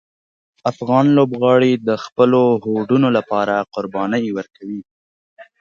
افغان 0.71 1.05
لوبغاړي 1.17 1.71
د 1.87 1.89
خپلو 2.03 2.41
هوډونو 2.63 3.09
لپاره 3.17 3.55
قربانۍ 3.73 4.25
ورکوي. 4.37 4.81